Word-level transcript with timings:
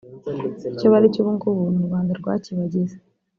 icyo 0.73 0.87
bari 0.93 1.07
cyo 1.13 1.19
ubu 1.21 1.31
ngubu 1.35 1.63
ni 1.73 1.79
u 1.83 1.87
Rwanda 1.87 2.11
rwakibagize 2.19 2.95